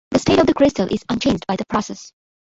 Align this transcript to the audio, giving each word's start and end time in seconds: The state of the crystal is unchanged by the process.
The 0.09 0.17
state 0.17 0.39
of 0.39 0.47
the 0.47 0.55
crystal 0.55 0.87
is 0.91 1.05
unchanged 1.09 1.45
by 1.45 1.57
the 1.57 1.65
process. 1.67 2.11